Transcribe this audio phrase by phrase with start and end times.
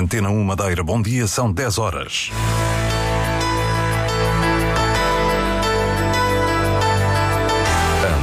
[0.00, 2.30] Antena 1 Madeira, bom dia, são 10 horas.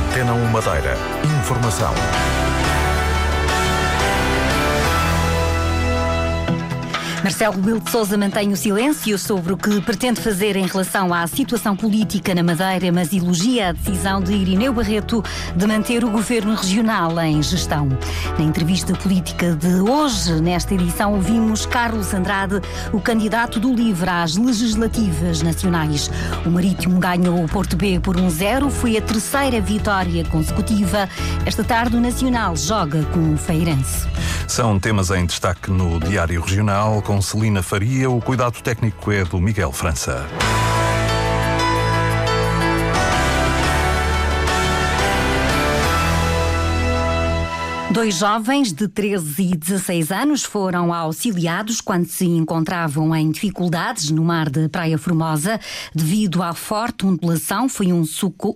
[0.09, 0.97] Antena 1 Madeira,
[1.39, 1.93] informação.
[7.27, 11.27] Marcelo Rebelo de Sousa mantém o silêncio sobre o que pretende fazer em relação à
[11.27, 15.21] situação política na Madeira, mas elogia a decisão de Irineu Barreto
[15.53, 17.89] de manter o governo regional em gestão.
[18.39, 22.61] Na entrevista política de hoje, nesta edição, ouvimos Carlos Andrade,
[22.93, 26.09] o candidato do LIVRE às legislativas nacionais.
[26.45, 31.09] O Marítimo ganhou o Porto B por 1-0, foi a terceira vitória consecutiva.
[31.45, 34.07] Esta tarde, o Nacional joga com o Feirense.
[34.47, 38.09] São temas em destaque no Diário Regional com Celina Faria.
[38.09, 40.25] O cuidado técnico é do Miguel França.
[47.97, 54.23] Dois jovens de 13 e 16 anos foram auxiliados quando se encontravam em dificuldades no
[54.23, 55.59] mar de Praia Formosa
[55.95, 57.67] devido à forte ondulação.
[57.67, 58.03] Foi um,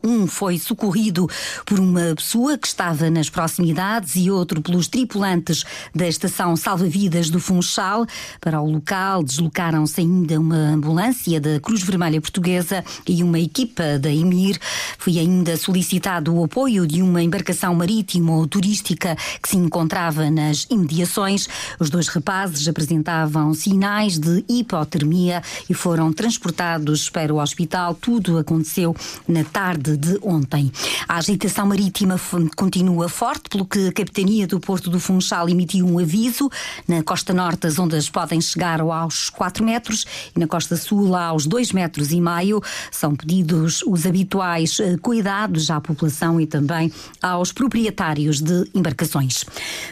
[0.04, 1.28] um foi socorrido
[1.66, 5.64] por uma pessoa que estava nas proximidades e outro pelos tripulantes
[5.96, 8.06] da estação salva-vidas do Funchal.
[8.40, 14.12] Para o local deslocaram-se ainda uma ambulância da Cruz Vermelha Portuguesa e uma equipa da
[14.12, 14.60] EMIR.
[15.00, 20.66] Foi ainda solicitado o apoio de uma embarcação marítima ou turística que se encontrava nas
[20.70, 21.48] imediações.
[21.80, 27.94] Os dois rapazes apresentavam sinais de hipotermia e foram transportados para o hospital.
[27.94, 28.96] Tudo aconteceu
[29.28, 30.72] na tarde de ontem.
[31.08, 32.20] A agitação marítima
[32.56, 36.50] continua forte, pelo que a Capitania do Porto do Funchal emitiu um aviso.
[36.88, 41.46] Na costa norte, as ondas podem chegar aos 4 metros e na costa sul aos
[41.46, 42.62] 2 metros e meio.
[42.92, 49.11] São pedidos os habituais eh, cuidados à população e também aos proprietários de embarcações.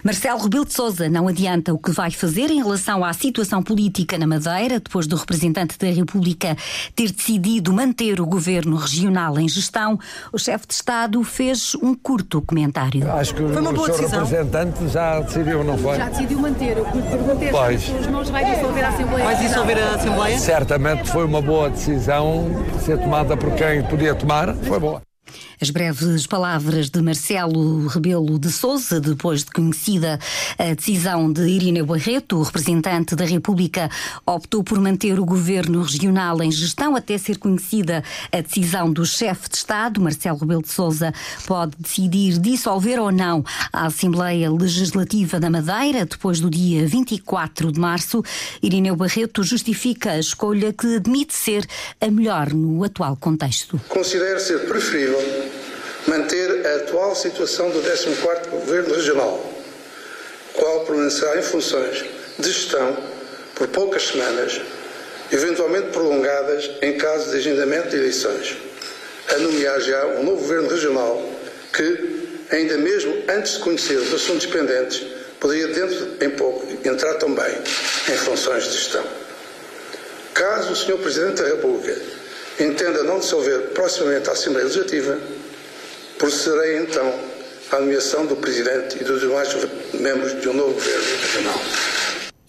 [0.03, 4.17] Marcelo Rebelo de Sousa não adianta o que vai fazer em relação à situação política
[4.17, 6.55] na Madeira, depois do representante da República
[6.95, 9.99] ter decidido manter o governo regional em gestão.
[10.31, 13.09] O chefe de Estado fez um curto comentário.
[13.11, 14.23] Acho que foi uma boa decisão.
[14.23, 15.97] representante já decidiu, não foi?
[15.97, 16.77] Já decidiu manter.
[16.79, 17.81] O que lhe perguntei pois.
[17.81, 19.25] se vai dissolver a Assembleia.
[19.25, 20.39] Vai dissolver a Assembleia?
[20.39, 22.47] Certamente foi uma boa decisão
[22.85, 24.55] ser tomada por quem podia tomar.
[24.55, 25.01] Foi boa.
[25.61, 30.17] As breves palavras de Marcelo Rebelo de Souza, depois de conhecida
[30.57, 33.89] a decisão de Irina Barreto, representante da República,
[34.25, 39.49] optou por manter o governo regional em gestão até ser conhecida a decisão do chefe
[39.49, 39.99] de Estado.
[39.99, 41.13] Marcelo Rebelo de Souza
[41.45, 43.43] pode decidir dissolver ou não
[43.73, 48.23] a Assembleia Legislativa da Madeira depois do dia 24 de março.
[48.63, 51.67] Irineu Barreto justifica a escolha que admite ser
[51.99, 53.77] a melhor no atual contexto.
[53.89, 55.48] Considero ser preferível
[56.09, 59.53] manter a atual situação do 14º Governo Regional,
[60.53, 62.03] qual permanecerá em funções
[62.39, 62.97] de gestão
[63.53, 64.59] por poucas semanas,
[65.31, 68.57] eventualmente prolongadas em caso de agendamento de eleições,
[69.29, 71.29] a nomear já um novo Governo Regional
[71.71, 75.05] que, ainda mesmo antes de conhecer os assuntos pendentes,
[75.39, 77.53] poderia, dentro em pouco, entrar também
[78.11, 79.05] em funções de gestão.
[80.33, 80.97] Caso o Sr.
[80.97, 81.95] Presidente da República
[82.59, 85.17] entenda não dissolver proximamente a Assembleia Legislativa,
[86.19, 87.11] procederei então
[87.71, 89.55] à nomeação do Presidente e dos demais
[89.93, 91.59] membros de um novo Governo Regional.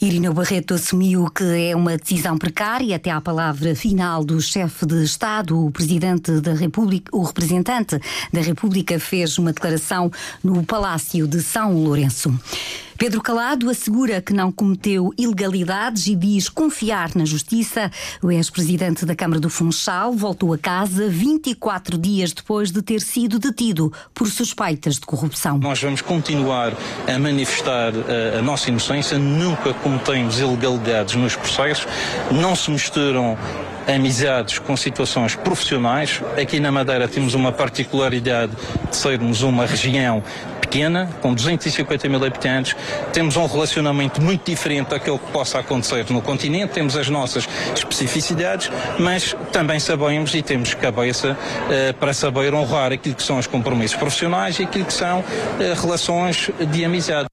[0.02, 5.04] Irina Barreto assumiu que é uma decisão precária até à palavra final do chefe de
[5.04, 5.66] Estado.
[5.66, 8.00] O presidente da República, o representante
[8.32, 10.10] da República fez uma declaração
[10.42, 12.34] no Palácio de São Lourenço.
[13.00, 17.90] Pedro Calado assegura que não cometeu ilegalidades e diz confiar na justiça.
[18.22, 23.38] O ex-presidente da Câmara do Funchal voltou a casa 24 dias depois de ter sido
[23.38, 25.56] detido por suspeitas de corrupção.
[25.56, 26.74] Nós vamos continuar
[27.08, 31.88] a manifestar a, eh, a nossa inocência, nunca cometemos ilegalidades nos processos,
[32.30, 33.34] não se misturam
[33.88, 36.20] amizades com situações profissionais.
[36.40, 38.52] Aqui na Madeira temos uma particularidade
[38.90, 40.22] de sermos uma região
[40.70, 42.76] pequena, com 250 mil habitantes,
[43.12, 48.70] temos um relacionamento muito diferente daquele que possa acontecer no continente, temos as nossas especificidades,
[48.96, 53.96] mas também sabemos e temos cabeça uh, para saber honrar aquilo que são os compromissos
[53.96, 55.24] profissionais e aquilo que são uh,
[55.82, 57.29] relações de amizade.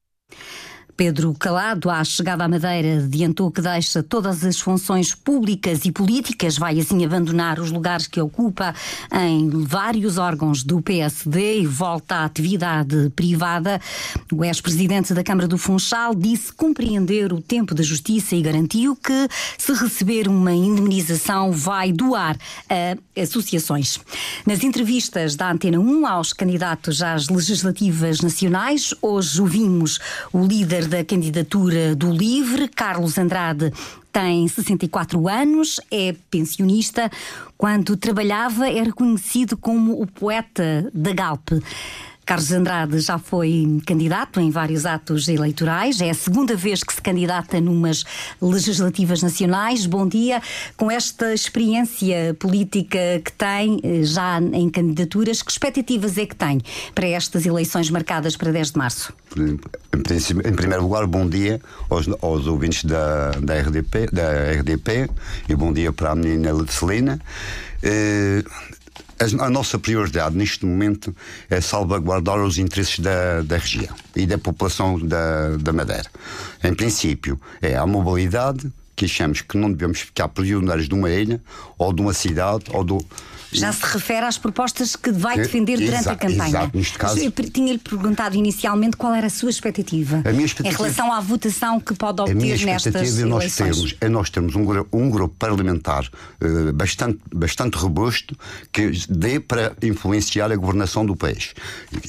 [0.98, 6.58] Pedro Calado, à chegada à Madeira, adiantou que deixa todas as funções públicas e políticas,
[6.58, 8.74] vai assim abandonar os lugares que ocupa
[9.12, 13.80] em vários órgãos do PSD e volta à atividade privada.
[14.32, 19.28] O ex-presidente da Câmara do Funchal disse compreender o tempo da justiça e garantiu que,
[19.56, 22.36] se receber uma indemnização, vai doar
[22.68, 24.00] a associações.
[24.44, 30.00] Nas entrevistas da Antena 1 aos candidatos às legislativas nacionais, hoje ouvimos
[30.32, 33.72] o líder da candidatura do LIVRE, Carlos Andrade,
[34.12, 37.10] tem 64 anos, é pensionista.
[37.56, 41.50] Quando trabalhava, era conhecido como o poeta da Galp.
[42.28, 47.00] Carlos Andrade já foi candidato em vários atos eleitorais, é a segunda vez que se
[47.00, 48.04] candidata numas
[48.38, 49.86] legislativas nacionais.
[49.86, 50.42] Bom dia.
[50.76, 56.60] Com esta experiência política que tem, eh, já em candidaturas, que expectativas é que tem
[56.94, 59.10] para estas eleições marcadas para 10 de março?
[59.34, 65.08] Em primeiro lugar, bom dia aos, aos ouvintes da, da, RDP, da RDP
[65.48, 67.18] e bom dia para a menina Celina.
[67.82, 68.42] Eh,
[69.20, 71.14] a nossa prioridade neste momento
[71.50, 76.06] é salvaguardar os interesses da, da região e da população da, da Madeira.
[76.62, 81.40] Em princípio, é a mobilidade, que achamos que não devemos ficar prisioneiros de uma ilha
[81.76, 82.98] ou de uma cidade ou do
[83.52, 86.48] já se refere às propostas que vai defender durante a campanha.
[86.48, 87.18] Exato, neste caso.
[87.18, 91.80] Eu tinha-lhe perguntado inicialmente qual era a sua expectativa, a expectativa em relação à votação
[91.80, 95.10] que pode obter a minha nestas expectativa é nós termos, é nós termos um, um
[95.10, 98.36] grupo parlamentar uh, bastante, bastante robusto
[98.72, 101.54] que dê para influenciar a governação do país.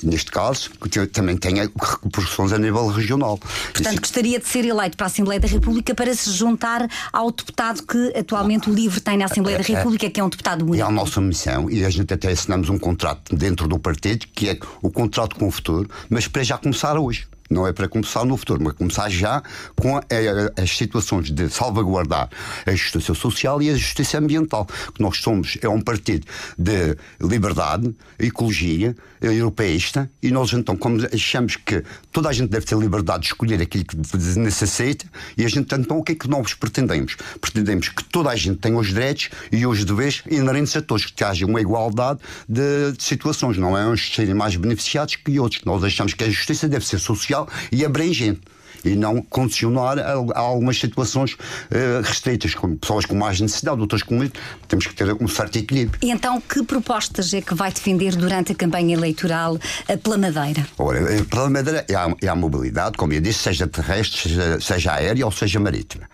[0.03, 0.71] Neste caso,
[1.11, 3.37] também tenha repercussões a nível regional.
[3.37, 4.01] Portanto, Isso...
[4.01, 8.17] gostaria de ser eleito para a Assembleia da República para se juntar ao deputado que
[8.17, 10.77] atualmente o LIVRE tem na Assembleia da é, é, República, que é um deputado único.
[10.77, 14.49] É a nossa missão e a gente até assinamos um contrato dentro do partido que
[14.49, 17.27] é o contrato com o futuro, mas para já começar hoje.
[17.49, 19.41] Não é para começar no futuro, mas começar já
[19.75, 22.29] com a, a, as situações de salvaguardar
[22.65, 24.67] a justiça social e a justiça ambiental.
[24.93, 31.55] Que nós somos, é um partido de liberdade, ecologia, europeísta, e nós então, como achamos
[31.55, 33.97] que toda a gente deve ter liberdade de escolher aquilo que
[34.37, 35.05] necessita,
[35.37, 37.15] e a gente então o que é que nós pretendemos?
[37.41, 41.23] Pretendemos que toda a gente tenha os direitos e os deveres inerentes a todos, que
[41.23, 45.63] haja uma igualdade de, de situações, não é uns serem mais beneficiados que outros.
[45.63, 47.38] Nós achamos que a justiça deve ser social
[47.71, 48.41] e abrangente
[48.83, 54.03] e não condicionar a, a algumas situações uh, restritas, como pessoas com mais necessidade, outras
[54.03, 54.33] com menos.
[54.67, 55.99] Temos que ter um certo equilíbrio.
[56.01, 60.65] E então, que propostas é que vai defender durante a campanha eleitoral uh, pela Madeira?
[60.77, 64.59] Ora, eh, pela Madeira é a, é a mobilidade, como eu disse, seja terrestre, seja,
[64.59, 66.09] seja aérea ou seja marítima.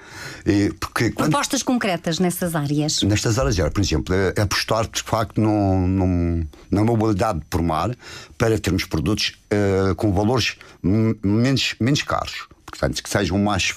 [0.46, 1.32] E, porque quando...
[1.32, 3.02] Propostas concretas nessas áreas?
[3.02, 7.96] Nestas áreas, por exemplo, apostar de facto no, no, na mobilidade por mar
[8.38, 13.76] para termos produtos uh, com valores menos, menos caros portanto, que sejam mais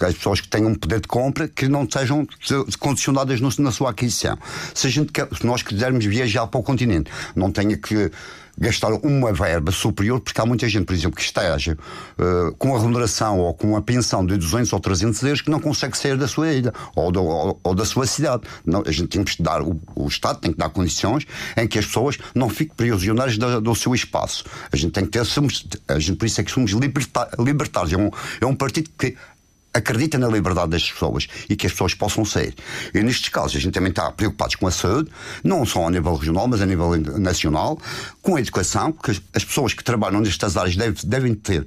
[0.00, 2.26] as pessoas que tenham poder de compra que não sejam
[2.80, 4.36] condicionadas na sua aquisição.
[4.74, 8.10] Se, a gente quer, se nós quisermos viajar para o continente, não tenha que
[8.58, 11.76] gastar uma verba superior, porque há muita gente, por exemplo, que esteja
[12.18, 15.60] uh, com a remuneração ou com a pensão de 200 ou 300 euros que não
[15.60, 18.42] consegue sair da sua ilha ou, do, ou, ou da sua cidade.
[18.64, 21.26] Não, a gente tem que dar, o, o, Estado tem que dar condições
[21.56, 24.44] em que as pessoas não fiquem prisioneiras do, do seu espaço.
[24.70, 27.92] A gente tem que ter, somos, a gente, por isso é que somos libertários.
[27.92, 28.10] É um,
[28.40, 29.16] é um partido que
[29.74, 32.54] acredita na liberdade das pessoas e que as pessoas possam sair.
[32.92, 35.10] E nestes casos, a gente também está preocupados com a saúde,
[35.42, 37.78] não só a nível regional, mas a nível nacional,
[38.20, 41.66] com a educação, que as pessoas que trabalham nestas áreas devem, ter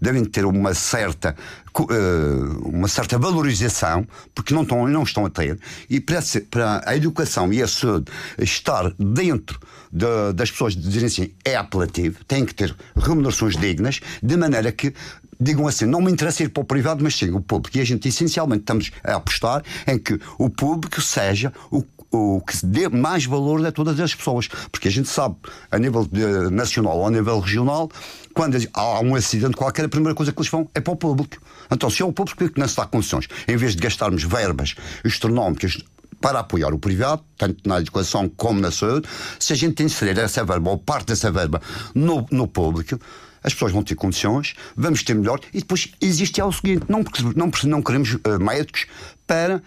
[0.00, 1.34] devem ter uma certa
[1.76, 5.58] eh, uma certa valorização porque não estão não estão a ter
[5.88, 9.58] e para, a educação e a saúde estar dentro
[9.90, 14.94] de, das pessoas dizerem assim é apelativo tem que ter remunerações dignas de maneira que
[15.44, 17.76] digam assim, não me interessa ir para o privado, mas sim o público.
[17.76, 21.84] E a gente essencialmente estamos a apostar em que o público seja o
[22.14, 24.48] o que dê mais valor a todas as pessoas.
[24.70, 25.36] Porque a gente sabe,
[25.70, 27.90] a nível de, nacional ou a nível regional,
[28.32, 31.36] quando há um acidente qualquer, a primeira coisa que eles vão é para o público.
[31.70, 34.74] Então, se é o público que não se dá condições, em vez de gastarmos verbas
[35.04, 35.78] astronómicas
[36.20, 39.06] para apoiar o privado, tanto na educação como na saúde,
[39.38, 41.60] se a gente inserir essa verba ou parte dessa verba
[41.94, 42.98] no, no público,
[43.44, 47.04] as pessoas vão ter condições, vamos ter melhor, e depois existe é o seguinte: não,
[47.36, 48.86] não, não queremos uh, médicos
[49.26, 49.62] para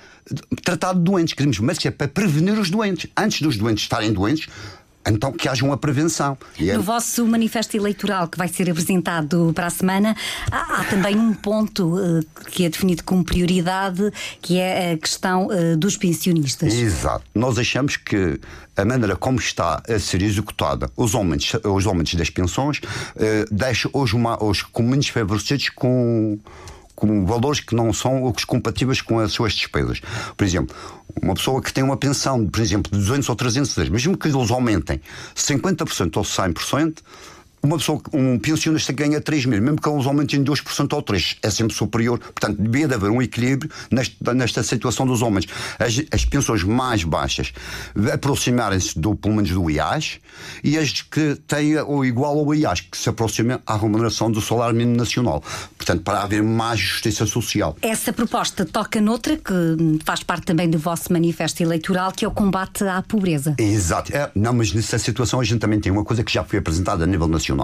[0.64, 3.10] tratar de doentes, queremos médicos é para prevenir os doentes.
[3.16, 4.50] Antes dos doentes estarem doentes,
[5.10, 6.38] então que haja uma prevenção.
[6.60, 6.74] É...
[6.74, 10.16] No vosso manifesto eleitoral que vai ser apresentado para a semana,
[10.52, 14.12] há, há também um ponto uh, que é definido como prioridade,
[14.42, 16.74] que é a questão uh, dos pensionistas.
[16.74, 17.24] Exato.
[17.34, 18.40] Nós achamos que
[18.76, 22.82] a maneira como está a ser executada os aumentos, os aumentos das pensões uh,
[23.52, 26.40] deixa uma, os comuns favorecidos com
[26.98, 30.02] com valores que não são compatíveis com as suas despesas.
[30.36, 30.76] Por exemplo,
[31.22, 34.28] uma pessoa que tem uma pensão, por exemplo, de 200 ou 300 euros, mesmo que
[34.28, 35.00] eles aumentem
[35.36, 36.98] 50% ou 100%,
[37.68, 41.50] uma pessoa, um pensionista ganha 3 mil, mesmo que eles aumentem 2% ou 3%, é
[41.50, 42.18] sempre superior.
[42.20, 45.46] Portanto, devia de haver um equilíbrio nesta, nesta situação dos homens.
[45.78, 47.52] As, as pensões mais baixas
[48.14, 50.20] aproximarem-se do, pelo menos do IAS
[50.64, 54.76] e as que têm o igual ao IAS, que se aproximem à remuneração do salário
[54.76, 55.44] mínimo nacional.
[55.78, 57.76] Portanto, para haver mais justiça social.
[57.82, 59.54] Essa proposta toca noutra que
[60.06, 63.56] faz parte também do vosso manifesto eleitoral, que é o combate à pobreza.
[63.58, 64.16] Exato.
[64.16, 67.04] É, não, mas nessa situação a gente também tem uma coisa que já foi apresentada
[67.04, 67.57] a nível nacional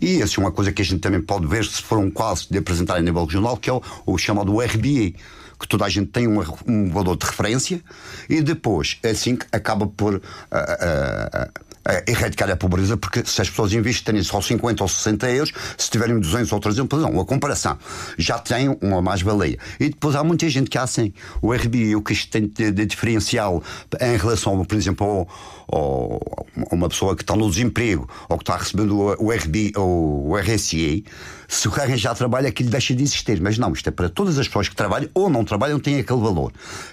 [0.00, 2.46] e essa é uma coisa que a gente também pode ver se for um caso
[2.50, 5.12] de apresentar a nível regional, que é o, o chamado RBA
[5.58, 7.80] que toda a gente tem uma, um valor de referência
[8.28, 10.20] e depois, assim, acaba por uh, uh,
[11.46, 15.90] uh, erradicar a pobreza, porque se as pessoas investirem só 50 ou 60 euros, se
[15.90, 17.78] tiverem 200 ou 300, não, a comparação
[18.18, 19.58] já tem uma mais-valia.
[19.80, 22.70] E depois há muita gente que há assim, o RBI, o que isto tem de,
[22.70, 23.62] de diferencial
[24.00, 25.28] em relação, por exemplo, ao,
[25.68, 26.20] ao,
[26.70, 30.36] a uma pessoa que está no desemprego ou que está recebendo o, RBI ou o
[30.36, 31.04] RSI,
[31.48, 33.40] se o carro já trabalha, aquilo deixa de existir.
[33.40, 36.20] Mas não, isto é para todas as pessoas que trabalham ou não trabalham, têm aquele
[36.20, 36.52] valor.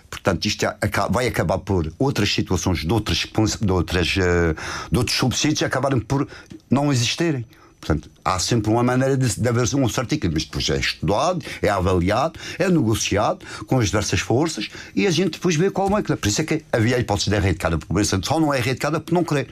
[0.10, 0.77] Portanto, isto é,
[1.10, 3.25] vai acabar por outras situações de, outras,
[3.60, 4.56] de, outras, eh,
[4.92, 6.27] de outros subsídios acabarem por
[6.70, 7.46] não existirem.
[7.84, 11.44] Portanto, há sempre uma maneira de, de haver um certo equilíbrio, mas depois é estudado,
[11.62, 16.02] é avaliado, é negociado com as diversas forças e a gente depois vê qual é
[16.02, 16.16] que.
[16.16, 19.02] Por isso é que havia a hipótese de erradicar a pobreza, só não é erradicada
[19.02, 19.50] por não querer,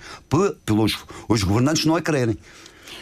[0.65, 0.97] pelos
[1.27, 2.37] os governantes não a quererem.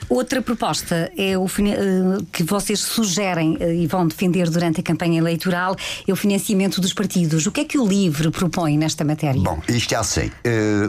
[0.10, 5.20] Outra proposta é o eh, que vocês sugerem eh, e vão defender durante a campanha
[5.20, 5.76] eleitoral
[6.08, 7.46] é o financiamento dos partidos.
[7.46, 9.40] O que é que o LIVRE propõe nesta matéria?
[9.40, 10.32] Bom, isto é assim.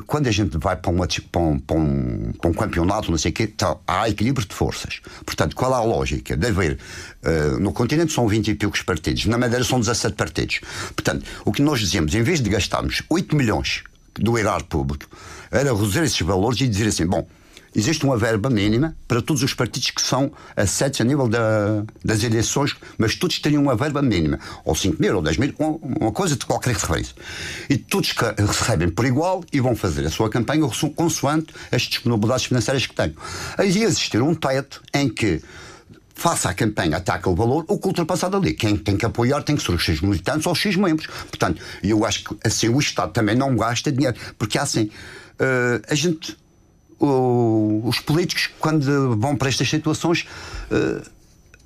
[0.06, 3.30] Quando a gente vai para, uma, para, um, para, um, para um, campeonato, não sei
[3.30, 3.52] o quê,
[3.86, 5.00] há equilíbrio de forças.
[5.26, 6.78] Portanto, qual é a lógica de haver.
[7.60, 10.60] No continente são 20 e poucos partidos, na Madeira são 17 partidos.
[10.96, 13.82] Portanto, o que nós dizemos, em vez de gastarmos 8 milhões
[14.14, 15.06] do erário público,
[15.50, 17.26] era reduzir esses valores e dizer assim: bom,
[17.74, 22.22] existe uma verba mínima para todos os partidos que são aceitos a nível da, das
[22.22, 26.36] eleições, mas todos têm uma verba mínima, ou 5 mil ou 10 mil, uma coisa
[26.36, 27.14] de qualquer referência.
[27.68, 32.86] E todos recebem por igual e vão fazer a sua campanha consoante as disponibilidades financeiras
[32.86, 33.14] que têm.
[33.56, 35.42] Aí existir um teto em que
[36.20, 38.52] faça a campanha até aquele valor, o que ultrapassar ali.
[38.52, 41.06] Quem tem que apoiar tem que ser os X militantes ou os X membros.
[41.06, 44.90] Portanto, eu acho que assim o Estado também não gasta dinheiro, porque assim,
[45.40, 46.36] uh, a gente
[47.00, 50.26] os políticos, quando vão para estas situações,
[50.71, 51.02] uh,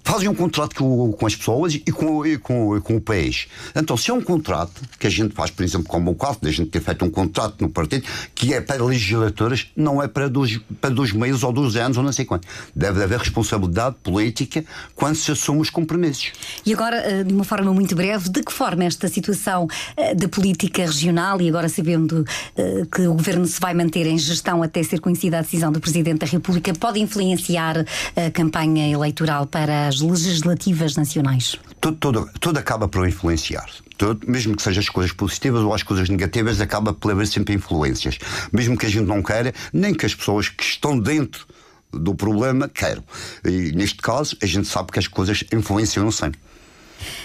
[0.05, 3.49] fazem um contrato com, com as pessoas e com, e, com, e com o país.
[3.75, 6.49] Então, se é um contrato que a gente faz, por exemplo, como o caso de
[6.49, 10.29] a gente ter feito um contrato no partido, que é para legisladores, não é para
[10.29, 12.47] dois, para dois meses ou dois anos ou não sei quanto.
[12.77, 16.33] Deve haver responsabilidade política quando se assume os compromissos.
[16.67, 20.29] E agora, eh, de uma forma muito breve, de que forma esta situação eh, da
[20.29, 22.25] política regional, e agora sabendo
[22.57, 25.81] eh, que o governo se vai manter em gestão até ser conhecida a decisão do
[25.81, 27.85] Presidente da República, pode influenciar
[28.17, 31.57] a campanha eleitoral para legislativas nacionais?
[31.81, 33.69] Tudo, tudo, tudo acaba por influenciar.
[33.97, 37.55] Tudo, mesmo que sejam as coisas positivas ou as coisas negativas, acaba por haver sempre
[37.55, 38.19] influências.
[38.53, 41.47] Mesmo que a gente não queira, nem que as pessoas que estão dentro
[41.93, 43.05] do problema queiram.
[43.45, 46.41] E neste caso, a gente sabe que as coisas influenciam sempre.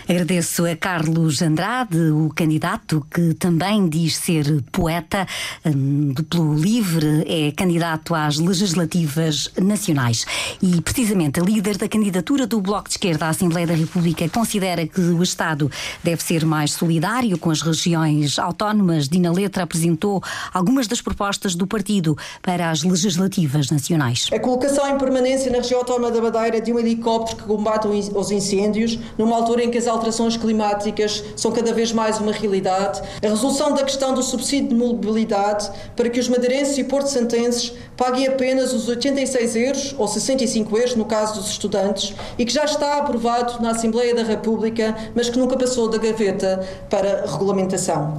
[0.08, 5.28] Agradeço a Carlos Andrade, o candidato que também diz ser poeta,
[5.66, 10.26] hum, pelo LIVRE, é candidato às legislativas nacionais.
[10.62, 14.88] E, precisamente, a líder da candidatura do Bloco de Esquerda à Assembleia da República considera
[14.88, 15.70] que o Estado
[16.04, 19.08] deve ser mais solidário com as regiões autónomas.
[19.08, 20.24] Dina Letra apresentou
[20.54, 24.28] algumas das propostas do partido para as legislativas nacionais.
[24.34, 28.32] A colocação em permanência na região autónoma da Madeira de um helicóptero que combate os
[28.32, 33.28] incêndios, numa altura em que as alterações climáticas são cada vez mais uma realidade, a
[33.28, 38.74] resolução da questão do subsídio de mobilidade para que os madeirenses e porto-santenses paguem apenas
[38.74, 43.62] os 86 euros ou 65 euros no caso dos estudantes e que já está aprovado
[43.62, 48.18] na Assembleia da República, mas que nunca passou da gaveta para regulamentação.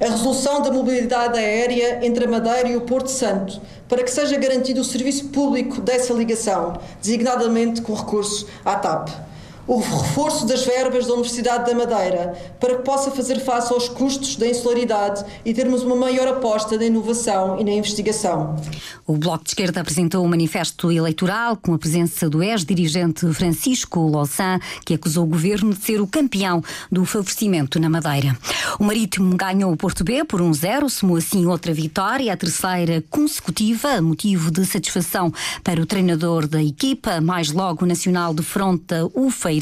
[0.00, 4.36] A resolução da mobilidade aérea entre a Madeira e o Porto Santo, para que seja
[4.36, 9.27] garantido o serviço público dessa ligação, designadamente com recurso à TAP
[9.68, 14.34] o reforço das verbas da Universidade da Madeira para que possa fazer face aos custos
[14.36, 18.56] da insularidade e termos uma maior aposta na inovação e na investigação.
[19.06, 24.58] O Bloco de Esquerda apresentou um manifesto eleitoral com a presença do ex-dirigente Francisco Louçã,
[24.86, 28.36] que acusou o governo de ser o campeão do favorecimento na Madeira.
[28.78, 33.04] O Marítimo ganhou o Porto B por 1-0, um somou assim outra vitória, a terceira
[33.10, 35.30] consecutiva, motivo de satisfação
[35.62, 37.20] para o treinador da equipa.
[37.20, 39.57] Mais logo, o Nacional defronta o Feio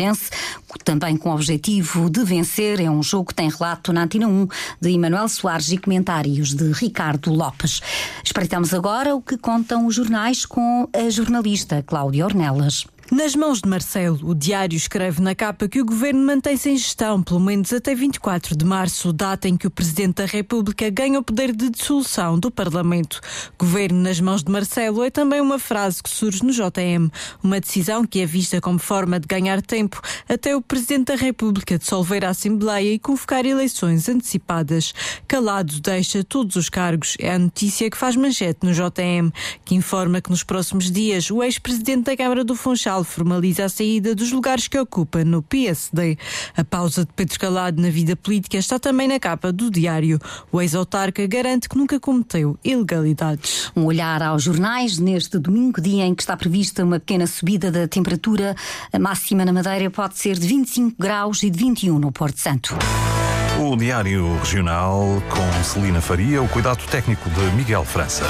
[0.84, 2.80] Também com o objetivo de vencer.
[2.80, 4.48] É um jogo que tem relato na Antena 1
[4.80, 7.80] de Emanuel Soares e comentários de Ricardo Lopes.
[8.24, 12.86] Espreitamos agora o que contam os jornais com a jornalista Cláudia Ornelas.
[13.10, 17.22] Nas mãos de Marcelo, o diário escreve na capa que o governo mantém-se em gestão,
[17.22, 21.22] pelo menos até 24 de março, data em que o Presidente da República ganha o
[21.22, 23.20] poder de dissolução do Parlamento.
[23.56, 27.08] Governo nas mãos de Marcelo é também uma frase que surge no JM,
[27.44, 31.78] uma decisão que é vista como forma de ganhar tempo até o Presidente da República
[31.78, 34.92] dissolver a Assembleia e convocar eleições antecipadas.
[35.28, 37.16] Calado deixa todos os cargos.
[37.20, 39.30] É a notícia que faz manchete no JM,
[39.64, 44.14] que informa que nos próximos dias o ex-presidente da Câmara do Funchal formaliza a saída
[44.14, 46.16] dos lugares que ocupa no PSD.
[46.56, 50.18] A pausa de Pedro Calado na vida política está também na capa do diário.
[50.50, 53.70] O ex-autarca garante que nunca cometeu ilegalidades.
[53.76, 57.88] Um olhar aos jornais neste domingo, dia em que está prevista uma pequena subida da
[57.88, 58.54] temperatura.
[58.92, 62.76] A máxima na Madeira pode ser de 25 graus e de 21 no Porto Santo.
[63.58, 68.24] O Diário Regional com Celina Faria, o cuidado técnico de Miguel França.